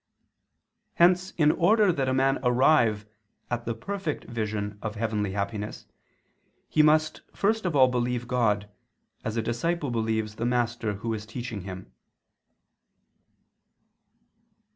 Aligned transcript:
Hence 0.95 1.29
in 1.37 1.51
order 1.51 1.91
that 1.91 2.09
a 2.09 2.13
man 2.15 2.39
arrive 2.41 3.05
at 3.51 3.65
the 3.65 3.75
perfect 3.75 4.23
vision 4.23 4.79
of 4.81 4.95
heavenly 4.95 5.33
happiness, 5.33 5.85
he 6.67 6.81
must 6.81 7.21
first 7.35 7.67
of 7.67 7.75
all 7.75 7.87
believe 7.87 8.27
God, 8.27 8.67
as 9.23 9.37
a 9.37 9.43
disciple 9.43 9.91
believes 9.91 10.37
the 10.37 10.43
master 10.47 10.95
who 10.95 11.13
is 11.13 11.27
teaching 11.27 11.61
him. 11.65 11.91